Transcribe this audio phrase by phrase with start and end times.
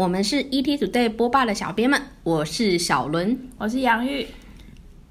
[0.00, 4.26] 我们是 ET Today 播报的小编们，我是小伦，我是杨玉。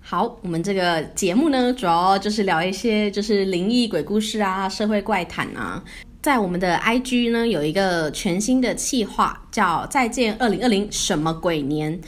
[0.02, 5.84] 好，我们这个节目呢，主要就是聊一些就是灵异鬼故事啊、社会怪谈啊。
[6.24, 12.02] 在我们的 IG 呢，有一个全新的企划，叫“再见二零二零什么鬼年”。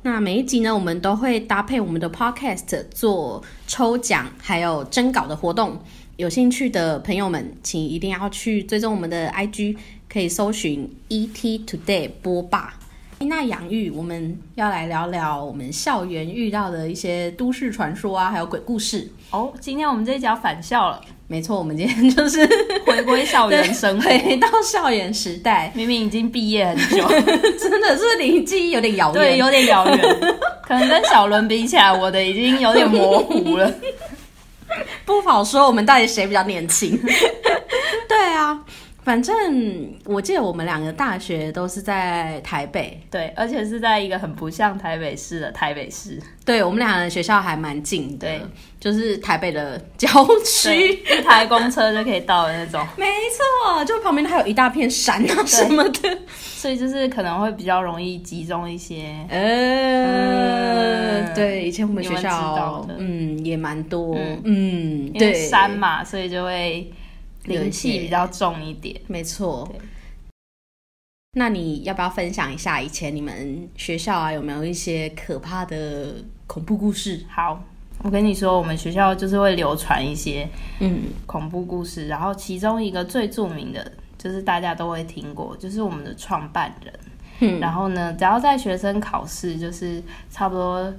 [0.00, 5.78] 那每一集呢，我们都会搭配我们的 Podcast 做抽奖，还有征稿的活动。
[6.16, 9.76] 有兴趣的朋友们，请一定要去追踪我们的 IG，
[10.12, 12.74] 可以搜寻 ET Today 播霸。
[13.20, 19.08] 那养育，我们要来聊聊我们校园遇到的一些都市传说啊，还有鬼故事。
[19.30, 22.44] 哦，今天我们这一讲返校了，没错，我们今天就是
[22.84, 25.70] 回归校园生活，回到校园时代。
[25.74, 27.08] 明明已经毕业很久，
[27.58, 29.98] 真的是离记忆有点遥远，对，有点遥远。
[30.66, 33.72] 可能跟小伦比起来，我的已经有点模糊了。
[35.06, 37.00] 不好说，我们到底谁比较年轻？
[38.08, 38.61] 对啊。
[39.04, 46.20] 反正我记得我们两个大学都是在台北，对，而且是在一个很不像台北市的台北市。
[46.44, 48.40] 对我们两个学校还蛮近，对，
[48.78, 50.08] 就是台北的郊
[50.44, 52.86] 区，一台公车就可以到的那种。
[52.96, 53.06] 没
[53.66, 59.16] 错，就旁边还有一大片山啊什么的，所以就是可能会比较容易集中一些。
[59.28, 66.88] 呃，对，以前我们学校，嗯，也蛮多，嗯，对，山嘛，所以就会。
[67.44, 69.68] 灵气比较重一点，没错。
[71.34, 76.14] 那你要不要分享一下以前你们学校啊有没有一些可怕的
[76.46, 77.24] 恐怖故事？
[77.28, 77.62] 好，
[78.02, 80.48] 我跟你说，我们学校就是会流传一些
[80.80, 86.94] 嗯恐怖故事，然后其中一个最著名的就是大家都会听过，就是我们的创办人。
[87.40, 90.92] 嗯，然后呢，只要在学生考试，就是差不多。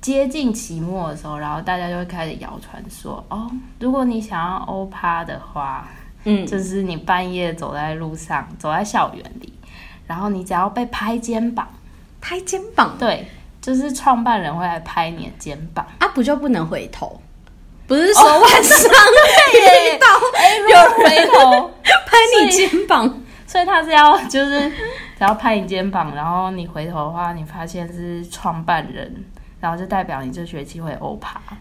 [0.00, 3.50] 接近期末的时候，然后大家就会开始谣传说：哦，
[3.80, 5.88] 如果你想要欧趴的话，
[6.24, 9.52] 嗯，就是你半夜走在路上，走在校园里，
[10.06, 11.68] 然后你只要被拍肩膀，
[12.20, 13.26] 拍肩膀，对，
[13.60, 15.84] 就是创办人会来拍你的肩膀。
[15.98, 17.20] 啊，不就不能回头？
[17.86, 20.06] 不是说晚上会遇到
[20.68, 21.70] 有回头
[22.06, 29.24] 拍你肩膀，所以他是要就是只要拍你肩膀，然后你回头的话，你发现是创办人。
[29.60, 31.52] 然后就代表你这学期会欧趴啊，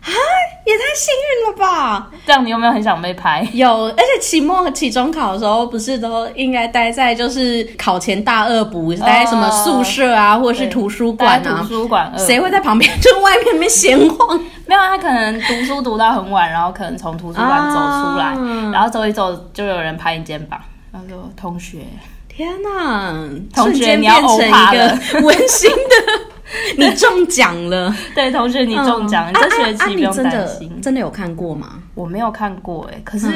[0.66, 2.10] 也太幸运了吧！
[2.26, 3.48] 这样你有没有很想被拍？
[3.54, 11.60] 有，而且期末、期中考的时候，不是都应该待在就是考前大二补，待在什么宿舍啊，或者是图书馆啊？
[11.62, 14.40] 图书馆，谁会在旁边就外面面闲晃？
[14.68, 18.36] 没有，他可能读书读到很晚，然后可能从图书馆走出来，
[18.72, 20.60] 然后走一走，就有人拍你肩膀，
[20.92, 21.80] 然后说：“同学，
[22.28, 23.16] 天哪，
[23.56, 26.37] 同学你要欧趴了，温馨的。”
[26.78, 30.82] 你中奖了，对，同学你中奖，你这学期不用担心。
[30.82, 31.84] 真的有看过吗？
[31.94, 33.28] 我没有看过哎，可是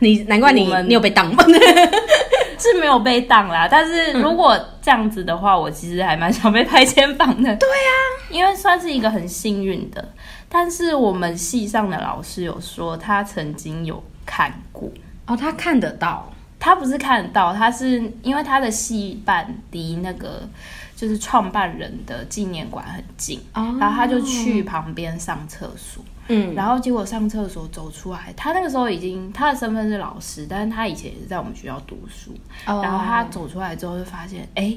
[0.00, 1.44] 你难怪你你有被当吗？
[2.60, 7.56] 是没有被当啦，但是如果这样子的话，我其实还蛮想被拍肩膀的。
[7.56, 7.92] 对呀，
[8.30, 10.06] 因为算是一个很幸运的。
[10.48, 14.90] 但是我们系上的老师有说，他曾经有看过
[15.26, 20.42] 哦，他看得到，他不是看得到，他是因为他的戏班离那个。
[20.98, 32.32] 就是创办人的纪念馆很近，然后他就去旁边上厕所，嗯，然后结果上厕所走出来，他那个时候已经他的身份是老师，但是他以前也是在我们学校读书，
[32.64, 34.76] 然后他走出来之后就发现，哎，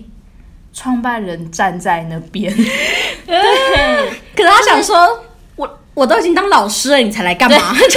[0.72, 2.53] 创办人站在那边，
[3.26, 5.24] 对，可是他想说，
[5.56, 7.74] 我我都已经当老师了，你才来干嘛？
[7.74, 7.90] 对，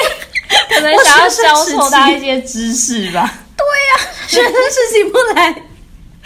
[0.74, 3.30] 可能想要教授他一些知识吧。
[3.54, 5.64] 对呀，学生事情不来。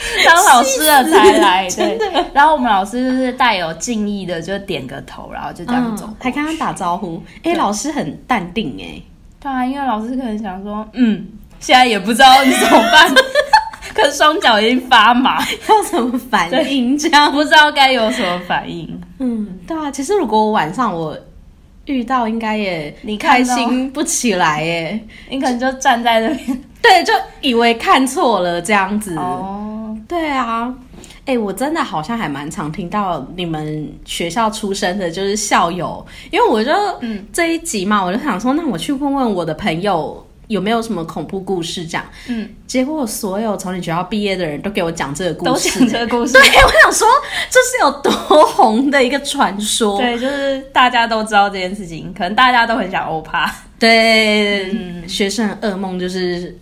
[0.27, 1.99] 当老师了才来，对。
[2.33, 7.23] 然后我们老师就是带有敬意的，就点个头，然后就这样走，还跟他打招呼。
[7.43, 9.01] 哎，老师很淡定哎。
[9.41, 11.27] 对啊，因为老师可能想说，嗯，
[11.61, 13.15] 现在也不知道你怎么办，
[13.95, 16.97] 可是双脚已经发麻，要怎么反应？
[16.97, 19.01] 这样不知道该有什么反应。
[19.19, 19.91] 嗯，对啊。
[19.91, 21.19] 其实如果我晚上我
[21.87, 25.01] 遇到，应该也你开心不起来耶。
[25.29, 29.17] 你可能就站在那边，对，就以为看错了这样子。
[29.17, 29.72] 哦。
[30.09, 30.73] 对啊，
[31.25, 37.25] 哎，我真的好像还蛮常听到你们学校出身的，就是校友，因为我就嗯。
[37.33, 47.09] 这一集嘛，我就想说，那我去问问我的朋友有没有什么恐怖故事这样，嗯，结果所有从你学校毕业的人都给我讲这个故事，都讲这个故事， 对我想说
[47.49, 48.13] 这是有多
[48.47, 54.75] 红的一个传说，对，就是大家都知道这件事情，可能大家都很想欧趴，对，
[55.07, 56.59] 学生噩梦就是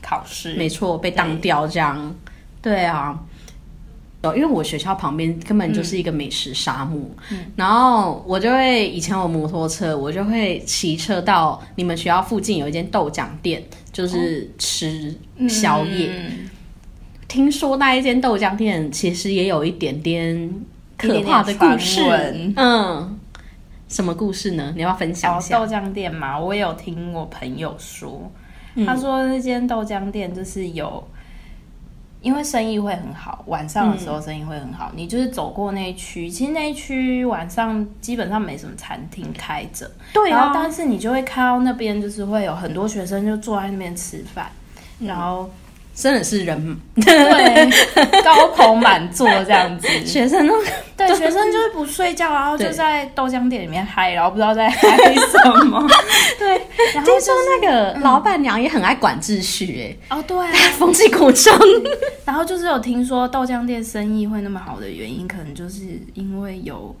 [0.00, 2.14] 考试，没错，被当掉这样。
[2.66, 3.16] 对啊，
[4.22, 7.00] 因为我学校旁边根本就是一个美食沙漠，
[7.54, 15.14] 然后我就会以前有摩托车，我就会骑车到你们学校附近有一间豆浆店，就是吃
[15.48, 16.08] 宵夜。
[17.28, 20.52] 天听说那一间豆浆店其实也有一点点
[20.98, 22.00] 可怕的故事。
[22.56, 23.16] 嗯，
[23.86, 24.72] 什么故事呢？
[24.74, 25.56] 你要分享一下。
[25.56, 28.28] 豆浆店嘛，我也有听我朋友说，
[28.84, 31.06] 他说那间豆浆店就是有。
[32.26, 34.90] 因为生意会很好，晚上的时候生意会很好。
[34.96, 40.50] 你就是走过那一区，其实那一区晚上基本上没什么餐厅开着，对啊。
[40.52, 44.50] 但是你就会看到那边就是会有很多学生就坐在那边吃饭，
[44.98, 45.48] 然后。
[45.96, 46.80] 真的是人。
[46.94, 50.54] 对高朋满座这样子， 学生都
[50.96, 55.86] 对学生就是不睡觉，然后就在豆浆店里面嗨，然后不知道在嗨什么。
[56.38, 56.58] 对，
[57.04, 60.36] 听说那个老板娘也很爱管秩序，哎，哦对，
[60.78, 61.58] 风气鼓掌。
[62.24, 65.80] 然后就是有听说豆浆店生意会那么好的原因，可能就是
[66.14, 66.94] 因为有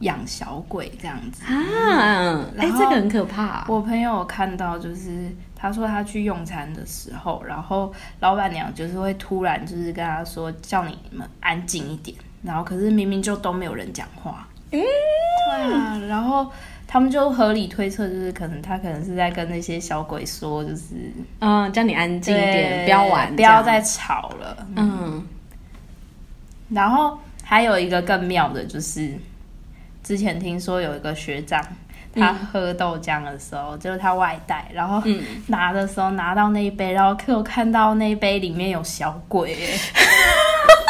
[0.00, 2.44] 养小鬼这样子啊。
[2.58, 3.64] 哎，这个很可怕。
[3.68, 5.34] 我朋友看到就是。
[5.62, 16.50] 他说他去用餐的时候，然后老板娘就是会突然就是跟他说叫你们安静一点，然后可是明明就都没有人讲话，嗯，对啊，然后
[16.86, 20.94] 他们就合理推测就是可能他可能是在跟那些小鬼说，就是
[21.40, 25.22] 嗯，叫你安静一点，不要玩，不要再吵了，嗯。
[26.70, 29.14] 然后还有一个更妙的就是，
[30.10, 31.64] 之前听说有一个学长。
[32.12, 35.00] 他喝豆浆的时候，就是他外带，然后
[35.46, 39.56] 拿的时候拿到那一杯，然后我看到那一杯里面有小鬼，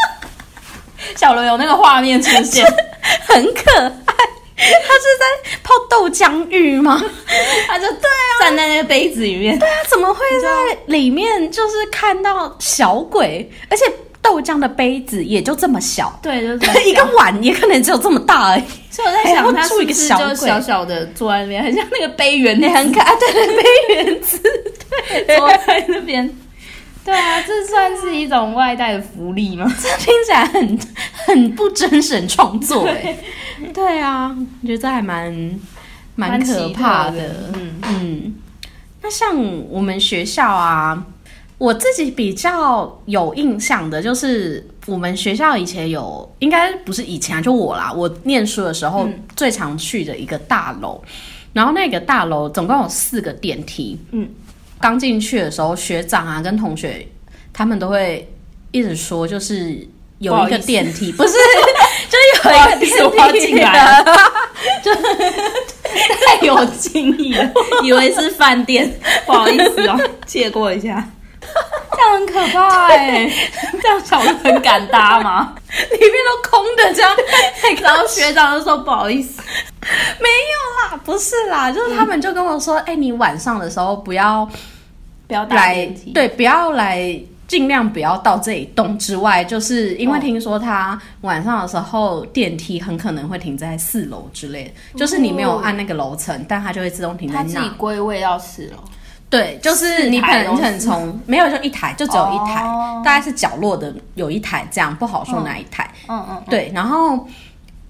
[1.14, 2.64] 小罗有那个画面出现，
[3.28, 4.14] 很可爱。
[4.56, 6.98] 他是在泡豆浆浴吗？
[7.68, 9.58] 他就对啊，站在那个杯子里面。
[9.58, 13.52] 对啊，怎么会在里面就是看到小鬼？
[13.68, 13.84] 而且。
[14.22, 18.62] 豆浆的杯子也就这么小，对，就是 一个碗也可能只有这么大而已。
[18.90, 24.38] 所以我在想，他住一个小小小的坐在那边，很像那个杯圆， 很可爱，对，杯圆子，
[25.26, 26.30] 对，坐在那边。
[27.02, 29.64] 对啊，这算是一种外带的福利吗？
[29.80, 30.78] 这听起来很
[31.26, 33.16] 很不真实创作哎。
[33.72, 35.58] 对啊，我觉得这还蛮
[36.14, 37.52] 蛮可怕的。
[37.54, 38.34] 嗯嗯，
[39.02, 39.34] 那像
[39.70, 41.02] 我们学校啊。
[41.60, 47.92] 我自己比较有印象的，就是我们学校以前有，应该不是以前，就我啦。
[47.92, 50.98] 我念书的时候最常去的一个大楼，
[51.52, 54.00] 然后那个大楼总共有四个电梯。
[54.12, 54.26] 嗯，
[54.80, 57.06] 刚进去的时候，学长啊跟同学
[57.52, 58.26] 他们都会
[58.72, 59.86] 一直说，就是
[60.18, 61.34] 有一个电梯，不是，
[62.08, 64.02] 就是有一个电梯进来，
[64.82, 67.52] 就太有敬意了，
[67.84, 68.90] 以为是饭店，
[69.26, 71.06] 不好意思哦，借过一下。
[71.92, 73.30] 这样很可怕 哎，
[73.82, 75.54] 这样小的很敢搭吗？
[75.70, 77.10] 里面都空的，这样，
[77.82, 79.40] 然后学长就说不好意思，
[80.18, 84.48] 没有啦，不是啦，就是他们就跟我说，哎，你晚上的时候不要
[85.26, 98.78] 不要来，对，不要来，尽量不要到这一栋之外，就是因为听说他晚上的时候电梯很可能会停在四楼之类的，就是你没有按那个楼层，但它就会自动停在那，自己归位到四楼。
[99.30, 102.64] 对，就是你可能可能从没有就一台，就只有一台，
[103.04, 105.88] 大概是角落的有一台，这样不好说哪一台。
[106.08, 106.42] 嗯嗯。
[106.50, 107.28] 对，然后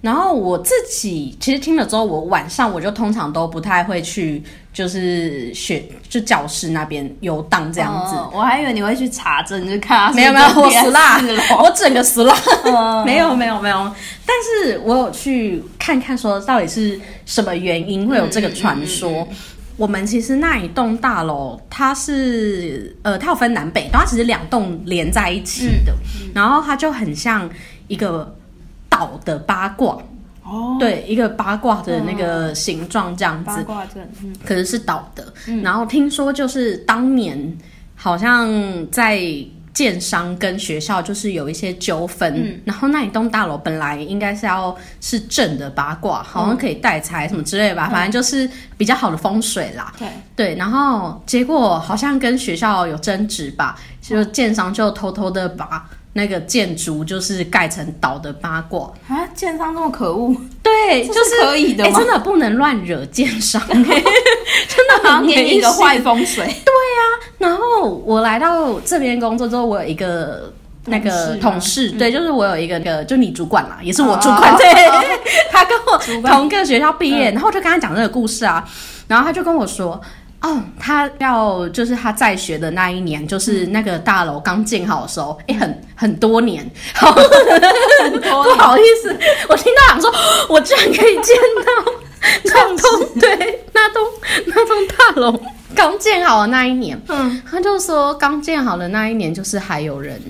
[0.03, 8.15] 然后我自己其实听了之后，我晚上我就通常都不太会去，就是学就教室那边游荡这样子。
[8.35, 11.19] 我还以为你会去查证，就看没有没有，我死啦，
[11.59, 12.37] 我整个死啦。
[13.07, 13.91] 没有没有没有，
[14.26, 19.26] 但是我有去看看说到底是什么原因会有这个传说。
[19.81, 25.97] 我们其实那一栋大楼，它是呃，它有分南北，它其实两栋连在一起的，
[26.35, 27.49] 然后它就很像
[27.89, 28.37] 一个
[28.91, 29.97] 岛的八卦
[30.45, 34.07] 哦，对，一个八卦的那个形状这样子，八卦阵，
[34.45, 35.33] 可是是岛的，
[35.63, 37.59] 然后听说就是当年
[37.95, 38.47] 好像
[38.91, 39.19] 在。
[39.73, 49.93] 建商跟学校就是有一些纠纷，然后那一栋大楼本来应该是要是正的八卦，好像可以带财什么之类吧，反正就是比较好的风水啦。
[49.99, 50.09] 对。
[50.35, 58.91] 对，然后结果好像跟学校有争执吧，就建商就偷偷的把那个建筑就是盖成倒的八卦。
[59.07, 59.27] 啊！
[59.35, 63.62] 建商这么可恶，对，就是可以的，真的不能乱惹建商，
[64.69, 66.45] 真的好像给你一个坏风水。
[66.47, 70.52] 对呀，然后我来到这边工作之后，我有一个
[70.87, 74.66] 那个同事，对，就是我有一个个，就你主管啦，也是我主管，对，
[75.50, 78.66] 他跟我同个学校毕业，然后就跟他讲这个故事啊，
[79.09, 80.00] 然后他就跟我说。
[80.42, 89.14] 哦，他要就是他在学的那一年，就是那个大楼刚建好的时候，哎，很很多年，好，不好意思，
[89.50, 90.11] 我听到想说，
[90.49, 91.92] 我居然可以见到
[92.45, 94.03] 那栋对那栋
[94.47, 95.41] 那栋大楼
[95.75, 100.21] 刚建好的那一年，嗯，他就说刚建好的那一年，就是还有人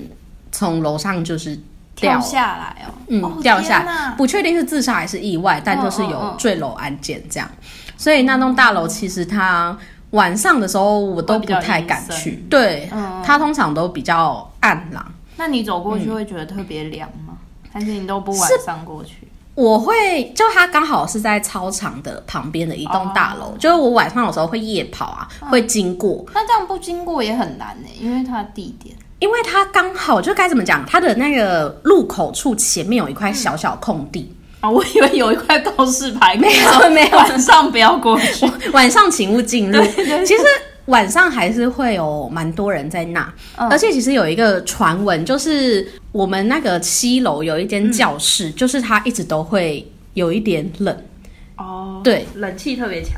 [0.51, 1.59] 从楼上就是
[1.95, 2.19] 掉。
[2.21, 7.49] 下来哦，嗯，掉下来，不确定是自杀还是意外，但就是有坠楼案件这样。
[7.97, 9.77] 所以那栋大楼其实它
[10.11, 12.89] 晚上的时候我都不太敢去，对，
[13.23, 15.05] 它通常都比较暗啦。
[15.37, 17.37] 那你走过去会觉得特别凉吗？
[17.73, 19.27] 还是你都不晚上过去？
[19.53, 26.25] 我会，就它刚好是在操场的旁边的一栋大楼，就是我晚上有时候会夜跑啊，会经过。
[26.33, 34.33] 那这样不经过也很难呢，因为它地点，因为它刚好就该怎么讲，它的那个路口处前面有一块小小空地。
[34.61, 39.83] 啊，我以为有一块告示牌，没有没有，晚上不要过去， 晚上请勿进入。
[40.25, 40.43] 其实。
[40.85, 50.97] 晚上还是会有蛮多人在那，而且其实有一个传闻，就是我们那个七楼有一间教室，就是它一直都会有一点冷。
[51.57, 53.13] 哦，对，冷气特别强。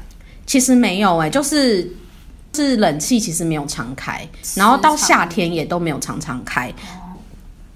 [0.46, 1.90] 其实没有哎，就是
[2.54, 6.72] 是冷气其实没有常开，然后到夏天也都没有常常开。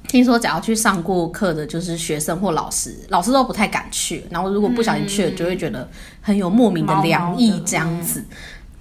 [0.10, 4.24] 听说只要去上过课的，就是学生或老师，老师都不太敢去。
[4.30, 5.90] 然后如果不小心去了，就会觉得
[6.22, 8.24] 很有莫名的凉意这样子。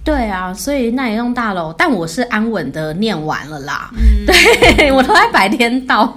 [0.07, 3.91] 对啊，所以那一栋大楼，但我是安稳的念完了啦。
[3.93, 6.15] 嗯对 我都在白天到。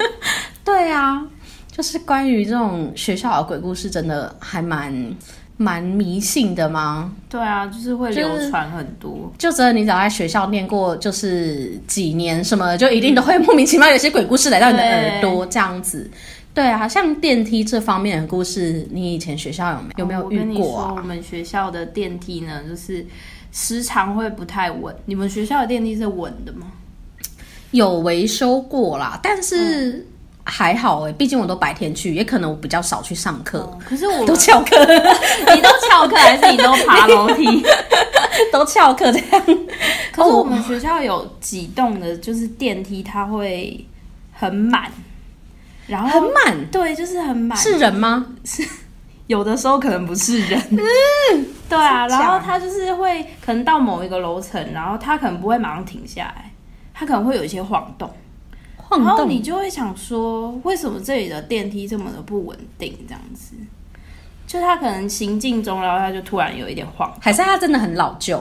[0.62, 1.26] 对啊，
[1.72, 4.94] 就是关于这种学校的鬼故事，真的还蛮
[5.56, 7.10] 蛮迷信的吗？
[7.30, 9.32] 对啊，就是会流传很多。
[9.38, 16.10] 就只有你只要在学校念过，就是几年什么，就一定都会莫名其妙有些鬼故事来到你的耳朵这样子。
[16.52, 20.94] 对啊，像电梯这方面的故事，你以前学校有没有没有遇过啊？
[20.96, 23.06] 我们学校的电梯呢，就是
[23.52, 24.94] 时常会不太稳。
[25.06, 26.72] 你们学校的电梯是稳的吗？
[27.70, 30.04] 有维修过啦，但是
[30.42, 33.78] 还好哎，毕竟我都白天去，也可能我比较少去上课。
[33.84, 34.76] 可是我 都翘课，
[35.54, 37.62] 你都翘课还是你都爬楼梯？
[38.52, 39.46] 都翘课这样。
[40.10, 43.86] 可是我们学校有几栋的，就是电梯它会
[44.32, 44.90] 很满。
[45.90, 47.58] 然后很满，对，就是很满。
[47.58, 48.24] 是人吗？
[48.44, 48.64] 是，
[49.26, 50.60] 有的时候可能不是人。
[50.70, 52.06] 嗯，对啊。
[52.06, 56.52] 然后他就是会，可能到某一个楼层，然后他可能不会马上停下来，
[56.94, 58.08] 他可能会有一些晃动。
[58.76, 59.08] 晃动。
[59.08, 62.96] 然后你就会想说，为什么这里的电梯这么的不稳定？
[63.08, 63.56] 这样子，
[64.46, 67.12] 就他可能行进中，然后他就突然有一点晃。
[67.20, 68.40] 还是他真的很老旧？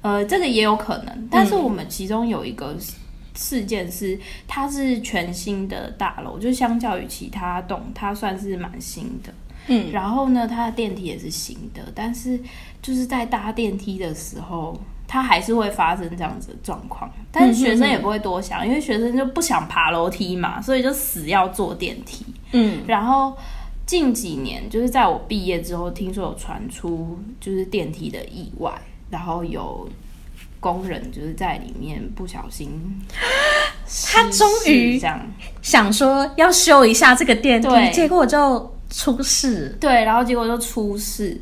[0.00, 1.28] 呃，这个也有可能。
[1.30, 2.74] 但是我们其中有一个。
[3.36, 9.32] 事件是，它是全新的大楼，就相较于其他栋，它算是蛮新的。
[9.68, 12.40] 嗯，然后呢，它的电梯也是新的，但是
[12.80, 17.10] 就是在搭电梯的时候，它还是会发生这样子的状况。
[17.30, 22.24] 但是学生也不会多想，因为学生就不想爬楼梯嘛，所以就死要坐电梯。
[22.52, 23.36] 嗯，然后
[23.84, 28.72] 近几年，就是在我毕业之后，听说有传出就是电梯的意外，
[29.10, 29.88] 然后有。
[30.60, 32.70] 工人就是在里面不小心，
[34.06, 35.00] 他终于
[35.62, 39.76] 想说要修一下这个电梯，结果就出事。
[39.80, 41.40] 对，然后结果就出事，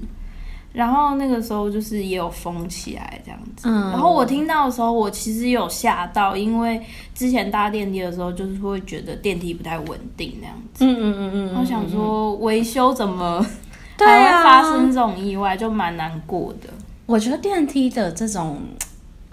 [0.72, 3.68] 然后那个时候就是也有封起来这样子。
[3.68, 6.80] 嗯，然后我听到的时候，我其实有吓到，因为
[7.14, 10.84] 之前搭电梯的时候，就是会觉得电梯不太稳定那样子。
[10.84, 13.44] 嗯嗯嗯嗯，我想说维修怎么
[13.98, 16.68] 还会发生这种意外，就蛮难过的。
[17.06, 18.58] 我觉得电梯的这种。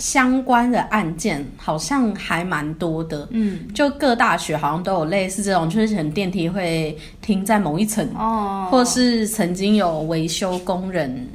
[0.02, 11.28] 相关的案件好像还蛮多的，嗯，就各大学好像都有类似这种，就是可能电梯会停在某一层，哦，或是曾经有维修工人。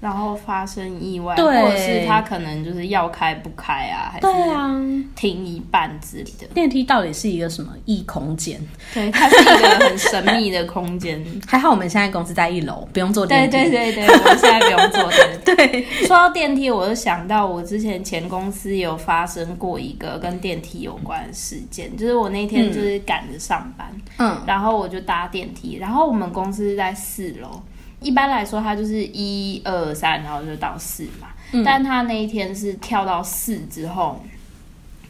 [0.00, 6.46] 然后发生意外，或者是他可能就是要开不开啊，还是停一半之类的。
[6.54, 8.60] 电梯到底是一个什么异空间？
[8.94, 11.20] 对，它是一个很神秘的空间。
[11.48, 13.56] 还好我们现在公司在一楼，不用坐电梯。
[13.56, 15.56] 对对对对，我们现在不用坐电梯。
[15.56, 27.60] 对，说到电梯，我就想到我之前前公司有发生过一个跟电梯有关的事件，就是我那天就是赶着上班，嗯，然后我就搭电梯，然后我们公司在四楼。
[28.00, 31.28] 一般来说，它就是一二三，然后就到四嘛。
[31.64, 34.22] 但他那一天是跳到四之后，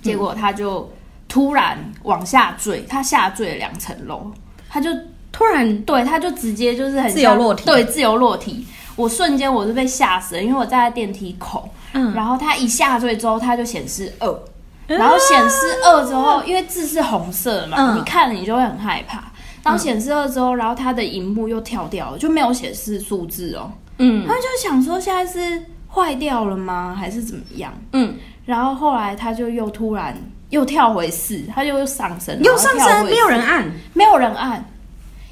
[0.01, 0.89] 结果他就
[1.29, 4.31] 突然往下坠，他下坠了两层楼，
[4.69, 4.89] 他就
[5.33, 5.83] 突然？
[5.83, 8.65] 对，他就直接就是很自由落体，对，自由落体。
[8.95, 14.41] 我瞬间我是被吓死了，因为我站在电梯口，嗯，然后他一下坠之后，他就显示二，
[14.87, 19.25] 然后显示二之后，因为字是红色嘛，你看了你就会很害怕。
[19.69, 23.71] 当显示了之后，然后它的荧幕又跳掉了，就没有显示数字哦。
[23.99, 27.73] 嗯，他就想说现在是坏掉了吗，还是怎么样？
[27.93, 28.15] 嗯，
[28.47, 30.17] 然后后来他就又突然
[30.51, 34.65] 又跳回四，他就又上升，又上升，没有人按，没有人按，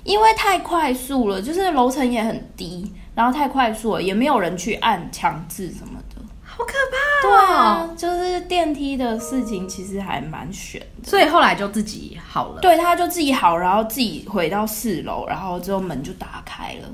[0.04, 6.15] 因为太快速了，就是楼层也很低，然后太快速了，也没有人去按强制什么的。
[6.56, 11.10] 好可怕、对啊，就是电梯的事情其实还蛮悬的。
[11.10, 12.60] 所以后来就自己好了。
[12.62, 16.88] 对，他就自己好，然后自己回到四楼，然后之后门就打开了。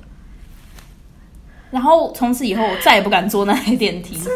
[1.71, 4.17] 然后从此以后，我再也不敢坐那台电梯。
[4.17, 4.27] 真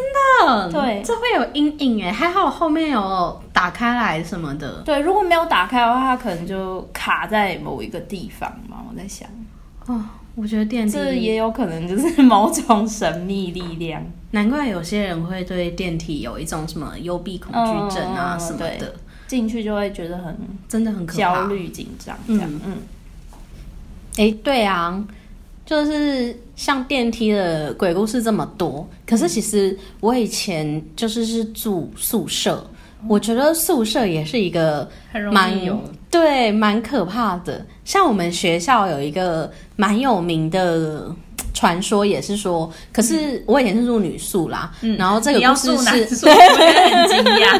[0.46, 4.80] 的，对这会有阴影哎，还好后面有打开来什么的。
[4.82, 8.76] 对，如果没有打开的话，它可能就卡在某一个地方嘛。
[8.88, 9.28] 我在想，
[9.86, 10.02] 哦，
[10.36, 14.02] 我觉得电梯这也有可能就是 某种神秘力量。
[14.36, 18.94] 难怪有些人会对电梯有一种什么幽闭恐惧症啊嗯什么的，
[19.26, 20.36] 进去就会觉得很
[20.68, 21.18] 真的很可怕。
[21.18, 22.50] 焦虑、紧张这样。
[22.66, 22.76] 嗯，
[24.18, 25.02] 哎，对啊，
[25.64, 32.68] 就是像电梯的鬼故事这么多，可是其实我以前就是是住宿舍，
[33.08, 34.88] 我觉得宿舍也是一个
[35.32, 35.78] 蛮有。
[36.10, 37.64] 对蛮可怕的。
[37.84, 41.14] 像我们学校有一个蛮有名的。
[41.52, 47.58] 传说也是说，可是我以前是住女宿啦，然后这个故事是 宿，我也很惊讶。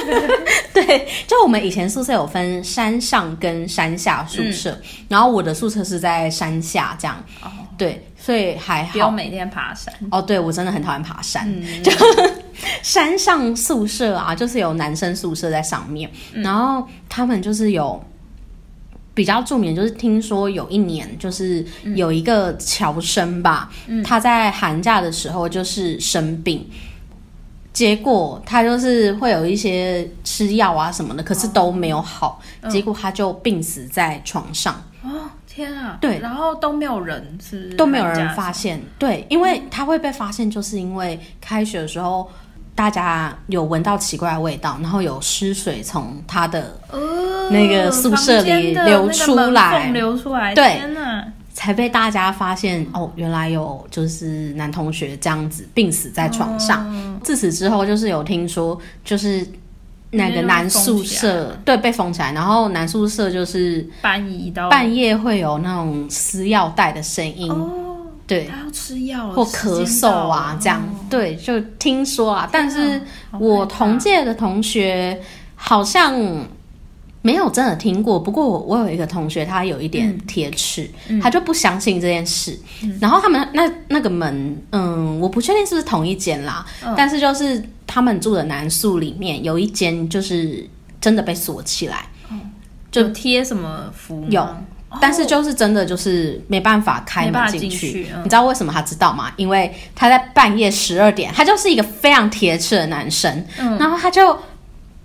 [0.74, 8.92] 对，就我们以前宿舍有分山上跟山下宿舍，嗯然后我的宿舍是在山下这样，哦对，所以还好。
[8.92, 9.92] 不用每天爬山。
[10.10, 11.82] 哦，对我真的很讨厌爬山，嗯。
[11.84, 11.92] 就
[12.82, 16.42] 山上宿舍啊，就是有男生宿舍在上面，嗯。
[16.42, 18.02] 然后他们就是有。
[19.16, 21.96] 比较著名就是听说有一年，就是嗯。
[21.96, 23.70] 有一个侨生吧，
[24.02, 26.68] 他在寒假的时候就是生病，
[27.72, 35.98] 结果他就是会有一些吃药啊什么的，可是都没有好，结果他就病死在床上，哦，天啊！
[36.00, 37.38] 对然后都没有人，
[37.76, 38.80] 都没有人发现。
[38.98, 42.28] 对，因为他会被发现，就是因为开学的时候。
[42.76, 50.80] 大家有闻到奇怪的味道，然后有湿水从他的呃那个宿舍里流出来流出来，对！
[51.52, 56.84] 才被大家发现哦，原来有就是男同学这样子病死在床上。
[56.90, 59.46] 嗯自此之后，就是有听说，就是
[60.14, 67.96] 那个男宿舍对被封起来，然后男宿舍就是搬移到半夜会有那种撕药袋的声音，哦，
[68.26, 72.48] 对，他要吃药了或咳嗽啊这样，对，就听说啊。
[72.50, 73.00] 但是
[73.38, 75.20] 我同届的同学
[75.54, 76.14] 好像
[77.22, 80.88] 没有真的听过，不过我我有一个同学，他有一点铁齿，
[81.22, 82.58] 他就不相信这件事。
[83.00, 87.62] 然后他们那那个门，嗯，我不确定是不是同一间啦，但是就是
[87.94, 90.68] 他们住的男宿里面有一间就是
[91.00, 92.06] 真的被锁起来，
[92.90, 94.26] 就贴什么符吗？
[94.30, 94.48] 有
[95.00, 98.20] 但是就是真的就是没办法开门进去，嗯。
[98.24, 99.30] 你知道为什么他知道吗？
[99.36, 103.78] 因为他在半夜十二点，他就是一个非常铁齿的男生，嗯。
[103.78, 104.36] 然后他就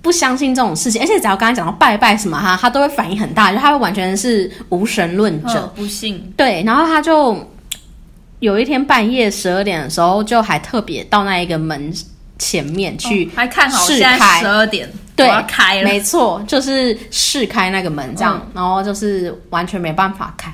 [0.01, 7.47] 不相信这种事情，而且只要刚才讲到拜拜什么哈，他都会反应很大，就他会完全是无神论者，嗯不信，对，然后他就
[8.39, 11.91] 有一天半夜十二点的时候，就还特别到那一个门
[12.39, 20.51] 前面去哦还看好在开十二点，我对要开了，没错，就是试开那个门这样，嗯然后就是完全没办法开。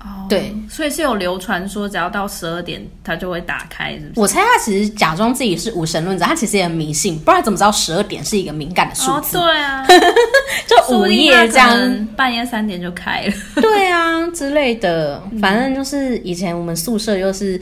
[0.00, 4.20] 哦对，所以是有流传说，只要到十二点，它就会打开，是不是？
[4.20, 9.38] 我猜他其实假装自己是无神论者，他其实也很迷信，不然怎么知道十二点是一个敏感的数哦，字？
[9.38, 9.86] 对啊，
[10.66, 13.32] 就午夜它这样半夜三点就开了。
[13.56, 15.22] 对啊之类的。
[15.40, 17.60] 反正就是以前我们宿舍又是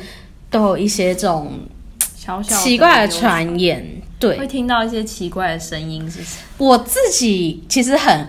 [0.51, 1.59] 都有一些这种
[2.31, 4.01] 小小奇怪的传言。
[4.19, 6.37] 对会听到一些奇怪的声音，是不是？
[6.59, 8.29] 我自己其实很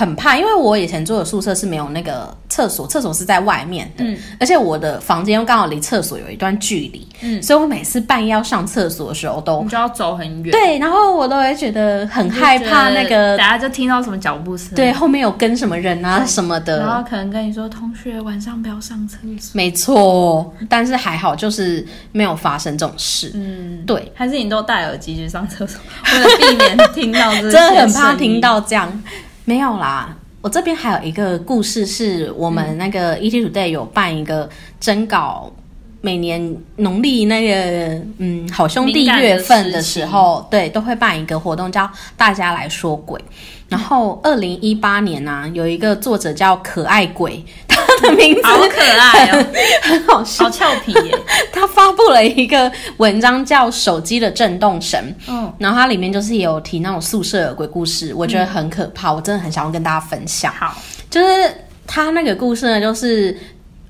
[0.00, 17.04] 很怕，因为我以前住的宿舍是没有那个厕所，厕所是在外面的，嗯而且我的房间又刚好离厕所有一段距离，嗯所以我每次半夜要上厕所的时候都你就要走很远，对，然后我都会觉得很害怕那个大家就听到什么脚步声，对，后面有跟什么人啊什么的然后。
[17.10, 19.50] 可能跟你说，同学晚上不要上厕所。
[19.52, 23.32] 没错，但是还好，就是没有发生这种事。
[23.34, 25.80] 嗯，对，还是你都戴耳机去上厕所，
[26.12, 28.40] 为了避免听到这 真的很怕听。
[28.40, 29.02] 到这样。
[29.44, 34.48] 没有啦，我这边还有一个故事，是我们那个 ET Today 有办一个
[34.78, 35.52] 征稿，
[36.00, 43.20] 每年农历那个嗯好兄弟月份的时候，对，都会办一个活动，叫大家来说鬼。
[43.68, 48.42] 然后二零一八年呢、有一个作者叫可爱鬼，他的名字。
[48.44, 49.46] 好可爱哦，
[49.82, 50.44] 很好笑。
[50.44, 51.18] 好俏皮耶。
[51.52, 60.52] 他发布了一个文章叫《手机的震动神》，嗯，然后它里面就是有提那种宿舍的鬼故事，我觉得很可怕，我真的很想要跟大家分享。
[60.54, 60.74] 好，
[61.10, 61.54] 就是
[61.86, 63.36] 他那个故事呢，就是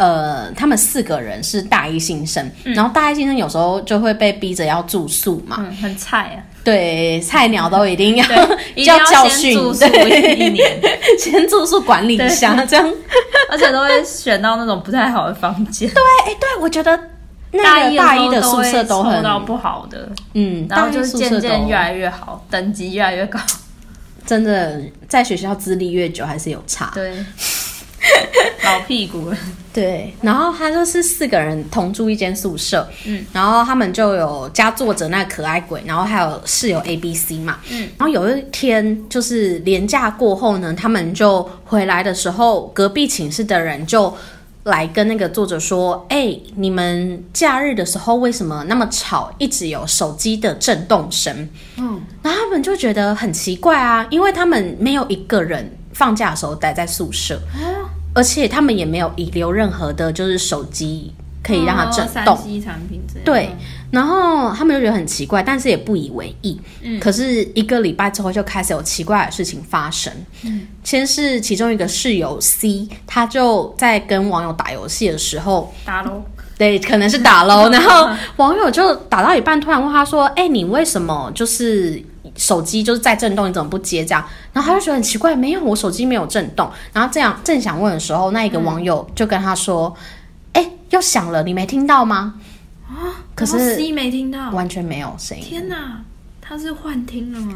[0.01, 10.81] 呃，他们四个人是大一新生，然后大一新生有时候就会被逼着要住宿嘛，嗯，很菜啊，对，菜鸟都一定要 对，一定要教训，先住宿对，一年，
[11.21, 12.91] 先住宿管理一下，这样。
[13.53, 15.87] 而且都会选到那种不太好的房间。
[15.91, 16.99] 对哎，对，我觉得
[17.51, 23.39] 那个大一的宿舍都很到不好的，嗯，然后就渐渐越来越好，等级越来越高。
[24.25, 26.91] 真的，在学校资历越久还是有差。
[26.95, 27.13] 对，
[28.65, 29.37] 老屁股了。
[29.73, 44.15] 对，然后他就是四个人同住一间宿舍，嗯，然后他们就有加作者那可爱鬼，然后还有室友 A、B、C 嘛，嗯，然后有一天就是年假过后呢，他们就回来的时候，隔壁寝室的人就。
[44.65, 51.49] 来跟那个作者说，哎，你们假日的时候为什么那么吵，一直有手机的震动声？
[51.79, 55.67] 嗯，然后他们就觉得很奇怪啊，因为他们没有一个人
[56.01, 57.39] 放假的时候待在宿舍，
[58.15, 61.13] 而且他们也没有遗留任何的，就是手机。
[61.43, 63.49] 可以让它震动，哦、产品对，
[63.91, 66.61] 然后他们就觉得很奇怪，但是也不以为意。
[66.83, 70.13] 嗯，可是一个礼拜之后就开始有奇怪的事情发生。
[70.45, 76.23] 嗯，先是其中一个室友 C，他就在跟网友打游戏的时候打喽，
[76.59, 82.01] 对，可能是打喽， 然后网友就打到一半，突然问他说：“哎，你为什么就是
[82.37, 83.49] 手机就是在震动？
[83.49, 86.71] 你怎么不接？”这样，然后他就觉得很奇怪，没有，我手机没有震动。
[86.93, 89.95] 然后这样正想问的时候，那一个网友就跟他说。
[90.53, 92.35] 哎又响了，你没听到吗？
[92.89, 93.23] 啊！
[93.37, 95.45] 可是 C 没听到，完全没有声音。
[95.45, 96.03] 天哪，
[96.41, 97.55] 他是幻听了吗？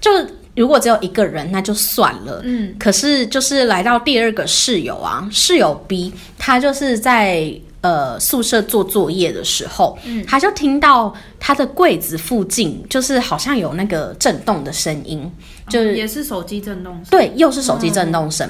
[0.00, 0.08] 就
[0.54, 2.40] 如果只有一个人，那就算了。
[2.44, 7.52] 嗯，可是就是来到第二个室友啊，室友 B，他就是在
[7.84, 15.30] 呃宿舍做作业的时候，嗯，他就听到他的柜子附近就是好像有那个震动的声音，
[15.68, 18.48] 就是也是手机震动声，对，又是手机震动声，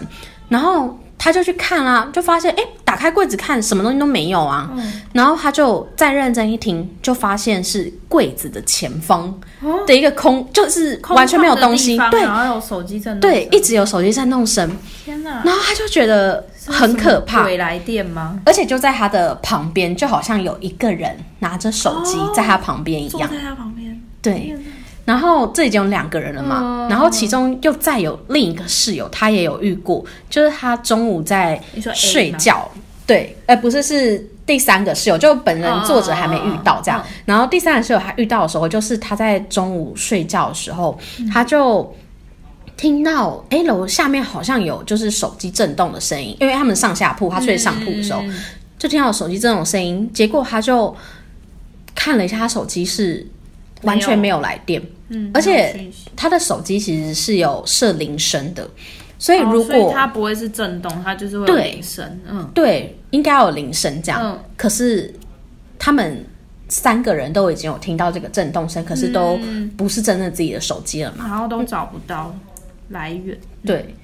[0.48, 0.96] 然后。
[1.24, 4.70] 他就去看啊，就发现哎，打开柜子看，什么东西都没有啊。
[5.14, 9.34] 然后他就再认真一听，就发现是柜子的前方
[9.86, 11.96] 的一个空，就是完全没有东西。
[12.10, 13.30] 对，然后有手机震动。
[13.30, 14.70] 对，一直有手机在弄声。
[15.02, 15.40] 天哪！
[15.42, 17.44] 然后他就觉得很可怕。
[17.44, 18.38] 鬼来电吗？
[18.44, 23.30] 而且就在他的旁边，就好像有一个人拿着手机在他旁边一样。
[23.30, 23.98] 在他旁边。
[24.20, 24.54] 对。
[25.04, 31.62] 然后这已经有两个人了嘛，然后其中又再有另一个室友，他也有遇过，就是他中午在
[31.94, 32.66] 睡觉，
[33.06, 40.98] 对，呃，不是是第三个室友，就本人作者还没遇到这样，然后第三个室友他遇到的时候，就是他在中午睡觉的时候，
[41.30, 41.94] 他就
[42.78, 48.22] 听到哎楼下面好像有就是手机震动的声音，因为他们上下铺，他睡上铺的时候
[48.78, 50.96] 就听到手机这种声音，结果他就
[51.94, 53.26] 看了一下他手机是。
[53.82, 58.66] 完全没有来电，嗯，而且他的手机其实是有设铃声的，
[59.18, 64.42] 所以如果它不会是震动，它就是会有铃声，嗯，对，应该要有铃声这样。
[64.56, 65.12] 可是
[65.78, 66.24] 他们
[66.68, 69.38] 三个人都已经有听到这个震动声，可是都
[69.76, 72.34] 不是真的自己的手机了嘛，然后都找不到
[72.88, 73.38] 来源。
[73.66, 73.94] 对，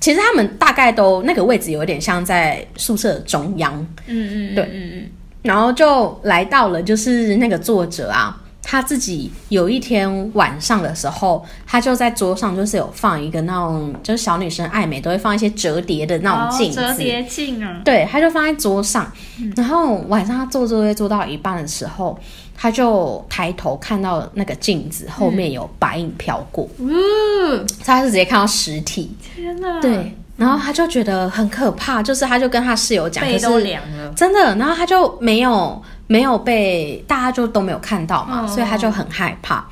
[0.00, 3.74] 其实他们大概都那个位置有点像在宿舍中央，
[4.06, 5.10] 嗯嗯，对，嗯嗯，
[5.42, 8.42] 然后就来到了就是那个作者啊。
[8.68, 17.80] 他自己有一天晚上的时候，他就在桌上，就是有放一个那种，就是小女生爱美都会放一些折叠的那种镜子，折叠镜啊。
[17.84, 19.10] 对，他就放在桌上。
[19.54, 22.18] 然后晚上他做作业做到一半的时候，
[22.56, 29.16] 他就抬头看到那个镜子后面有白影飘过，嗯，他是直接看到实体。
[29.36, 29.80] 天哪！
[29.80, 34.56] 对，然后他就觉得很可怕，就是他就跟他室友讲，背都凉了，真的。
[34.56, 35.80] 然后他就没有。
[36.06, 39.66] 没有被大家就都没有看到嘛，所以他就很害怕。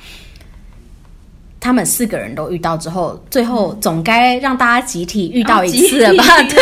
[1.59, 6.23] 他们四个人都遇到之后，最后总该让大家集体遇到一次了吧？
[6.43, 6.61] 对，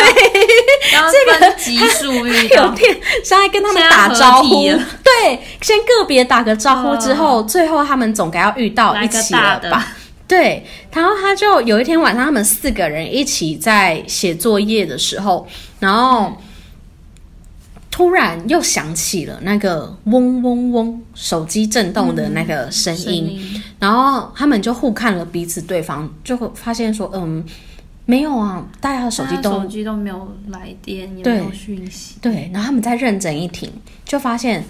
[1.12, 4.62] 这个集数遇到，有点现在跟他们打招呼，
[5.02, 9.88] 对，先个别打个招呼之后，最后他们总该要遇到一起了吧？
[10.26, 15.46] 对，然后他就有一天晚上，他们四个人一起在写作业的时候，
[15.80, 16.32] 然后。
[17.94, 27.44] 突然又响起了那个嗡嗡嗡手机震动的那个声音，然后他们就互看了彼此，对方就会发现说：“嗯，
[28.04, 33.70] 没有啊，大家的手机都手机都没有来电，也没有讯息。”对，然后他们再认真一听，
[34.04, 34.64] 就发现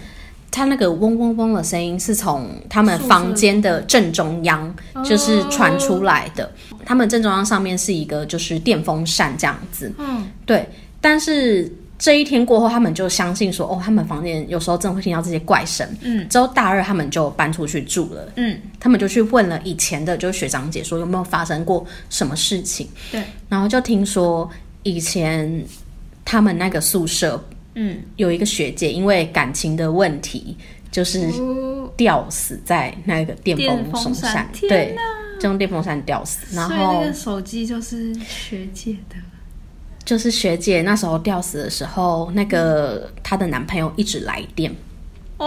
[0.50, 6.52] 他那个嗡嗡嗡的声音是从他们房间的正中央就是传出来的。
[6.84, 10.68] 他们正中央上面是一个就是电风扇这样子，嗯，对，
[11.00, 11.74] 但是。
[12.04, 15.88] 这一天过后，他们就相信说，哦，他们房间有时候真的会听到这些怪声。
[16.02, 18.30] 嗯，之后大二他们就搬出去住了。
[18.36, 22.86] 嗯，他们就去问了以前的，就是学长姐说有没有发生过什么事情。
[23.10, 24.46] 对，然后就听说
[24.82, 25.64] 以前
[26.26, 30.54] 他们那个宿舍，嗯，有一个学姐因为感情的问题，
[30.90, 31.32] 就是
[31.96, 33.56] 吊死在那个电
[33.90, 34.46] 风扇。
[34.60, 34.94] 对，
[35.40, 36.54] 就用电风扇吊死。
[36.54, 39.16] 然后那个手机就是学姐的。
[40.04, 44.70] 就是学姐那时候吊死的时候，那个她的男朋友一直来电，
[45.38, 45.46] 哦，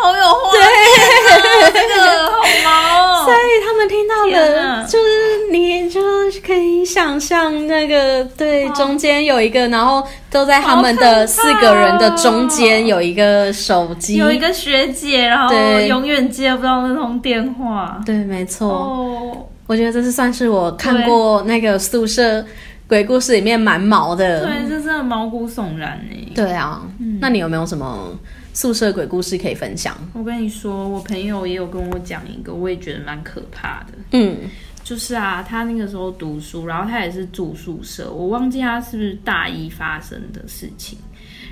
[0.00, 3.24] 好有画面，这个好毛哦。
[3.24, 18.00] 所以他们听到的，就是你就是可以想象那个对中间有一个，然后都在他们的四个人的中间有一个手机，有一个学姐，然后永远接不到那通电话。
[18.06, 18.68] 对，没错。
[18.68, 22.44] 哦，我觉得这是算是我看过那个宿舍
[22.88, 24.46] 鬼故事里面蛮毛的。
[24.46, 26.32] 对，这真的毛骨悚然哎。
[26.34, 26.86] 对啊，
[27.20, 28.16] 那你有没有什么？
[28.52, 29.94] 宿舍鬼故事可以分享。
[30.14, 33.92] 我跟你说，我朋友也有跟我讲一个，我也觉得蛮可怕的。
[34.12, 34.34] 嗯，
[34.82, 40.98] 就是啊，他那个时候读书，然后他也是住宿舍，我忘记他是不是大一发生的事情。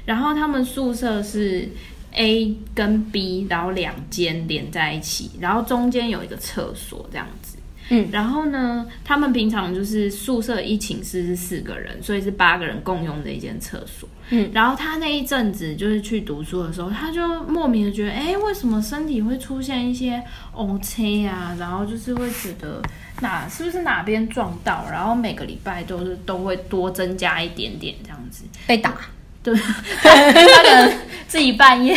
[0.07, 1.69] 然后他们宿舍是
[2.13, 7.54] A 跟 B，然后两间连在一起，然后中间有一个厕所这样子。
[7.91, 14.09] 嗯，然后呢，他们平常就是宿舍一寝室是四个人，所以是八个人共用的一间厕所。
[14.31, 21.55] 嗯，然后他那一阵子就是去读书的时候，他就莫名的觉得，哎，为什么身体会出现一些 O C 啊？
[21.59, 22.81] 然后就是会觉得
[23.21, 24.87] 哪是不是哪边撞到？
[24.91, 28.97] 然后每个礼拜都是都会多增加一点点这样子被打，
[29.43, 29.55] 对，
[30.01, 31.95] 他 可能自己半夜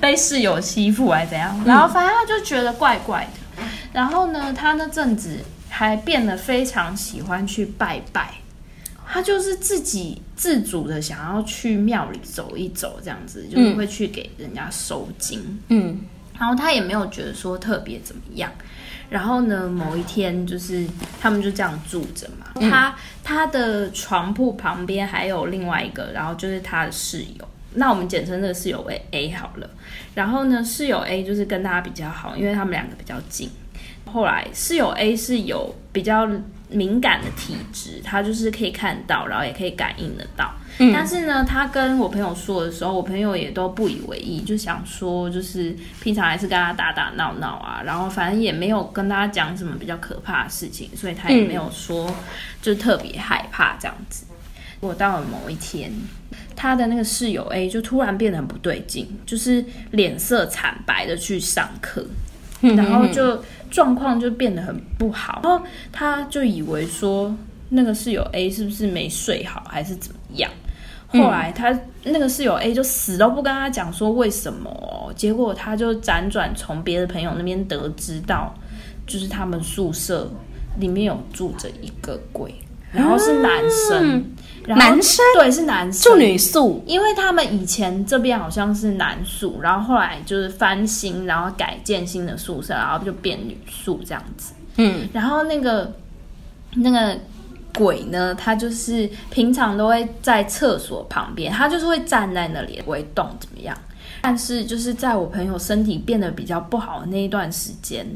[0.00, 3.37] 被室友欺负还是怎样，然后反正他就觉得怪怪的。
[3.92, 8.34] 然后呢，他那阵子还变得非常喜欢去拜拜。
[9.10, 15.98] 他就是自己自主的想要去庙里走一走，这样子就是会去给人家收金，嗯，
[16.38, 18.52] 然后他也没有觉得说特别怎么样。
[19.08, 20.86] 然后呢，某一天就是
[21.18, 22.94] 他们就这样住着嘛，他
[23.24, 29.70] 他的床铺旁边还有另外一个，然后就是他的室友，那我们简称这个室友为 A 好了。
[30.14, 33.50] 然后呢，室友 A 就是跟他比较好，因为他们两个比较近。
[34.06, 36.28] 后来室友 A 是有比较。
[36.70, 40.52] 敏感的体质，他就是可以看到，然后也可以感应得到。
[40.92, 52.14] 但是呢，他跟我朋友说的时候，我朋友也都不以为意，就想说，就是平常还是跟他打打闹闹啊，然后反正也没有跟他讲什么比较可怕的事情，所以他也没有说
[52.60, 54.26] 就特别害怕这样子。
[54.80, 55.92] 我到了某一天，
[56.54, 62.04] 他的那个室友 A 就突然变得很不对劲，就是脸色惨白的去上课。
[62.60, 67.32] 然后就状况就变得很不好，然后他就以为说
[67.68, 70.50] 那个室友 A 是不是没睡好还是怎么样？
[71.06, 78.52] 后来他那个室友 A 就死都不跟他讲说为什么，结果他就辗转从别的朋友那边得知到，
[79.06, 80.28] 就是他们宿舍
[80.80, 82.52] 里面有住着一个鬼，
[82.90, 84.24] 然后是男生。
[84.76, 94.52] 男生对是男生住女宿，因为他们以前这边好像是男宿，然后后来就是翻新，然后改建新的宿舍，然后就变女宿这样子。
[94.76, 95.92] 嗯，然后那个
[96.74, 97.18] 那个
[97.74, 103.76] 鬼呢，他就是平常都会在厕所旁边，他就是会站在那里不会动怎么样？
[104.20, 108.06] 但是就是在我朋友身体变得比较不好的那一段时间。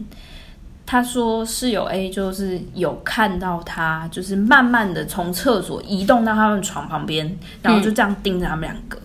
[0.85, 8.99] 他说室友 A 就是有看到他，就是慢慢的从厕所移动到他们床旁边，然后就这样盯着他们两个。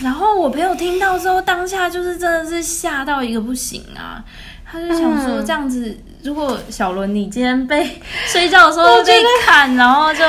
[0.00, 4.24] 然后我朋友听到之后，当下就是真的是吓到一个不行啊！
[4.64, 10.20] 他就想说，这样子，如果小伦你今天被 睡觉的时候被看，然后就。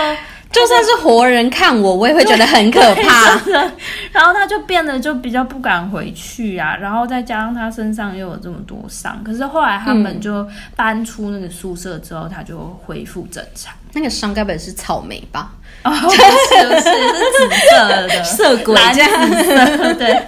[0.51, 3.39] 就算是活人看我，我也会觉得很可怕。
[4.11, 9.23] 然后他就变得就比较不敢回去啊，然后再加上他身上又有这么多伤。
[9.23, 13.73] 可是后来他们就搬出那个宿舍之后，他就恢复正常。
[13.93, 15.51] 那个伤该不会是草莓吧？
[15.83, 19.01] 哦，不是，是是紫色的 色鬼，蓝紫
[19.43, 19.93] 色。
[19.95, 20.21] 对，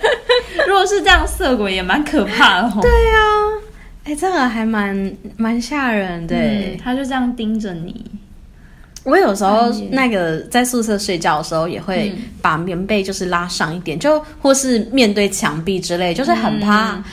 [0.67, 2.71] 如果是这样，色鬼也蛮可怕的。
[2.81, 3.19] 对呀，
[4.05, 6.35] 哎，这个还蛮蛮吓人的。
[6.83, 8.03] 他就这样盯着你。
[9.03, 17.03] 我有时候那个在宿舍睡觉的时候，也会把棉被就是拉上一点，就或是面对墙壁之类，就是很怕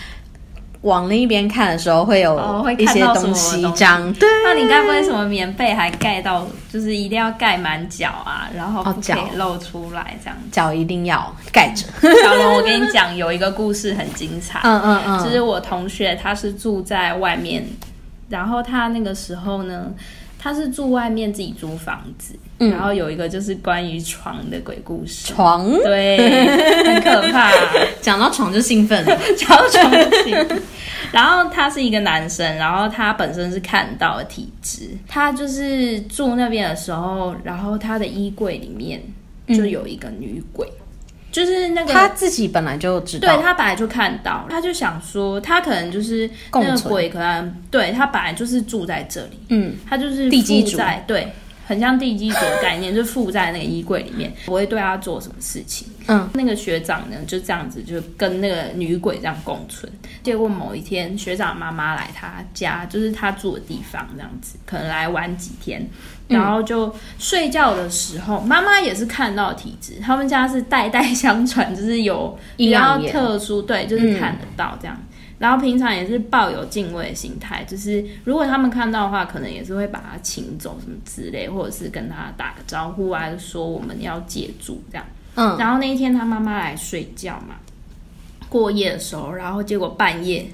[0.83, 4.13] 往另一边看的时候会有一些东西这样。
[4.15, 10.37] 对，那你该不会什么棉被还盖到，就是一定要盖满脚啊，然后不可以露出来这样？
[10.53, 11.85] 脚一定要盖着。
[12.23, 14.61] 小龙，我跟你讲，有一个故事很精彩。
[14.63, 17.67] 嗯嗯嗯，就是我同学他是住在外面，
[18.29, 19.93] 然后他那个时候呢。
[20.43, 25.35] 他是住外面自己租房子，然后有一个就是关于床的鬼故事。
[25.35, 26.17] 床对，
[26.83, 27.53] 很可怕。
[28.01, 29.05] 讲到床就兴奋，
[29.37, 30.63] 讲到床就兴奋。
[31.13, 34.89] 然后他是一个男生，然后他本身是看到的体质。
[35.07, 39.03] 他就是住那边的时候，然后他的衣柜里面
[39.49, 40.67] 就有一个女鬼。
[41.31, 51.33] 就是那个他自己本来就知道，对他本来就看到，他就想说，他可能就是那个鬼，可能对他本来就是住在这里，嗯，他就是地基主，对，
[51.71, 55.87] 很像地基组的概念，就附在那个衣柜里面，不会对他做什么事情。
[56.09, 59.89] 嗯，那个学长呢就这样子，就跟那个女鬼这样共存。
[60.21, 65.89] 结果某一天，学长妈妈来他家，就是他住的地方，这样子，可能来玩几天，
[66.27, 75.01] 然后就睡觉的时候，妈妈也是看到体质，他们家是代代相传，就是有比较特殊，对，就是看得到这样。
[75.41, 85.07] 然后平常也是抱有敬畏的心态，就是如果他们看到的话，可能也是会把他请走什么之类，或者是跟他打个招呼啊，说我们要借住这样。
[85.37, 85.57] 嗯。
[85.59, 87.55] 然后那一天他妈妈来睡觉嘛，
[88.51, 90.47] 过夜的时候，然后结果半夜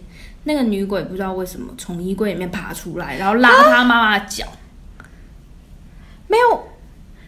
[0.45, 4.47] 那个女鬼不知道为什么从衣柜里面爬出来，然后拉他妈妈的脚。
[6.29, 6.65] 没有，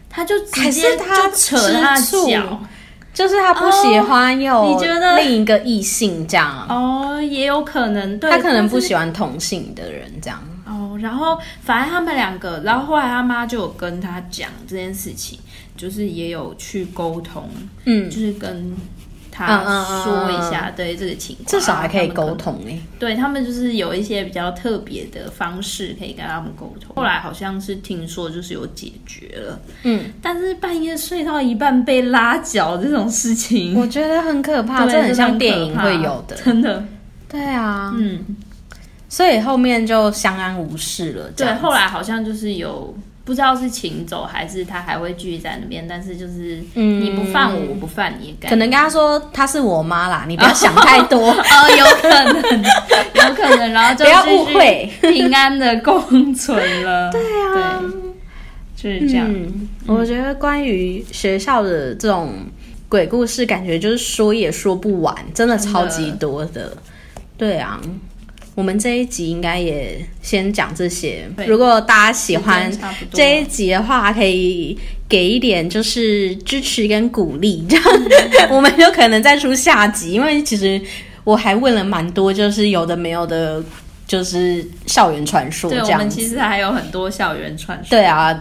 [0.09, 2.61] 他就直接就扯他的脚。
[3.19, 4.79] 就是他不喜欢有
[5.17, 10.97] 另一个异性这样哦，也有可能对，他可能不喜欢同性的人这样哦。
[11.01, 15.37] 然后反正他们两个，然后后来他妈就有跟他讲这件事情，
[15.75, 17.49] 就是也有去沟通，
[17.83, 18.73] 嗯，就是跟。
[19.47, 22.77] 他说一下，对这个情况，至少还可以沟通哎。
[22.99, 26.95] 对他们就是有一些比较特别的方式可以跟他们沟通。
[26.95, 30.11] 后来好像是听说就是有解决了，嗯。
[30.21, 36.83] 但是半夜睡到一半被拉脚这种事情，我觉得很可怕，这很像电影会有的，真的。
[37.27, 38.23] 对啊，嗯。
[39.07, 41.31] 所以后面就相安无事了。
[41.35, 42.95] 对，后来好像就是有。
[43.25, 52.63] 不知道是请走还是他还会继续在那边，但是就是你不犯我，我不犯你，可能跟他说她是我妈啦，你不要想太多 哦，有可能，
[53.13, 57.09] 有可能，然后就不要误会，平安的共存了。
[57.13, 57.21] 对
[57.53, 57.83] 啊，
[58.75, 59.29] 就是这样。
[59.85, 62.33] 我觉得关于学校的这种
[62.87, 66.75] 鬼故事，感觉就是说也说不完，真的超级多的。
[67.37, 67.79] 对啊。
[68.59, 71.25] 我们这一集应该也先讲这些。
[71.47, 72.69] 如果大家喜欢
[73.13, 77.85] 这一集的话，可以给一点就是支持跟鼓励， 这样
[78.51, 80.11] 我们就可能再出下集。
[80.11, 80.79] 因为其实
[81.23, 83.63] 我还问了蛮多，就是有的没有的，
[84.05, 85.69] 就是校园传说。
[85.69, 87.89] 对，我们其实还有很多校园传说。
[87.89, 88.37] 对啊，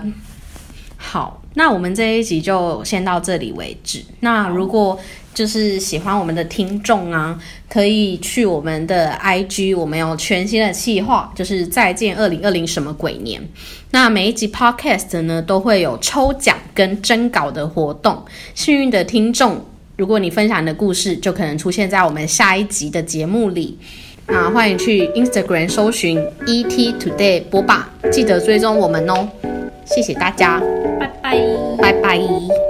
[0.97, 4.01] 好，那我们这一集就先到这里为止。
[4.21, 4.97] 那如果
[5.35, 7.37] 就是喜欢我们的听众啊，
[7.69, 13.43] 可以去我们的 IG，我们有全新的企划，就是再见二零二零什么鬼年。
[13.91, 18.25] 那每一集 Podcast 呢，都会有抽奖跟征稿的活动。
[18.55, 19.65] 幸运的听众，
[19.97, 23.77] 如果你分享的故事，就可能出现在我们下一集的节目里。
[24.29, 29.27] 那欢迎去 Instagram 搜寻 ET Today 播霸，记得追踪我们哦。
[29.87, 30.61] 谢谢大家，
[31.01, 31.39] 拜拜，
[31.81, 32.68] 拜拜。